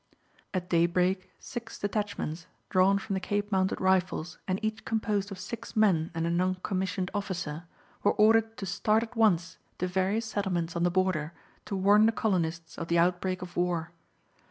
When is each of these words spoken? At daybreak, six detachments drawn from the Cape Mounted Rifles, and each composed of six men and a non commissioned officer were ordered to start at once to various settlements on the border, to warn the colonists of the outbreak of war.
At 0.51 0.67
daybreak, 0.71 1.29
six 1.37 1.77
detachments 1.77 2.47
drawn 2.71 2.97
from 2.97 3.13
the 3.13 3.19
Cape 3.19 3.51
Mounted 3.51 3.79
Rifles, 3.79 4.39
and 4.47 4.57
each 4.65 4.83
composed 4.83 5.31
of 5.31 5.37
six 5.37 5.75
men 5.75 6.09
and 6.15 6.25
a 6.25 6.31
non 6.31 6.55
commissioned 6.63 7.11
officer 7.13 7.65
were 8.01 8.13
ordered 8.13 8.57
to 8.57 8.65
start 8.65 9.03
at 9.03 9.15
once 9.15 9.59
to 9.77 9.85
various 9.85 10.25
settlements 10.25 10.75
on 10.75 10.81
the 10.81 10.89
border, 10.89 11.33
to 11.65 11.75
warn 11.75 12.07
the 12.07 12.11
colonists 12.11 12.79
of 12.79 12.87
the 12.87 12.97
outbreak 12.97 13.43
of 13.43 13.55
war. 13.55 13.91